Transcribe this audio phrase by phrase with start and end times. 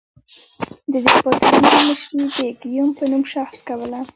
[0.91, 1.81] د دې پاڅونونو
[2.21, 3.99] مشري د ګیوم په نوم شخص کوله.